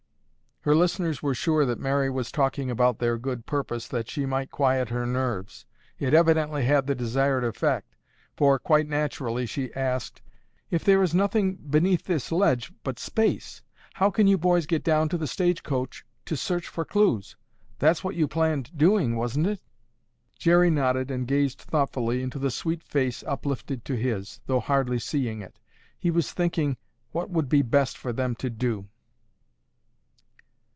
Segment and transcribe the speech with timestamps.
[0.63, 4.51] Her listeners were sure that Mary was talking about their good purpose that she might
[4.51, 5.65] quiet her nerves.
[5.97, 7.95] It evidently had the desired effect,
[8.37, 10.21] for, quite naturally, she asked,
[10.69, 13.63] "If there is nothing beneath this ledge but space,
[13.95, 17.35] how can you boys get down to the stage coach to search for clues?
[17.79, 19.63] That's what you planned doing, wasn't it?"
[20.37, 25.41] Jerry nodded and gazed thoughtfully into the sweet face uplifted to his, though hardly seeing
[25.41, 25.57] it.
[25.97, 26.77] He was thinking
[27.11, 28.87] what would be best for them to do.